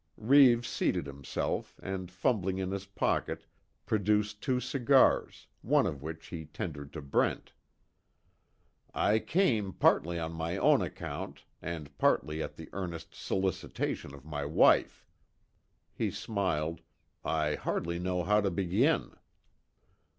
[0.17, 3.45] Reeves seated himself, and fumbling in his pocket,
[3.85, 7.53] produced two cigars, one of which he tendered to Brent.
[8.95, 14.43] "I came, partly on my own account, and partly at the earnest solicitation of my
[14.43, 15.05] wife."
[15.93, 16.81] He smiled,
[17.23, 19.11] "I hardly know how to begin."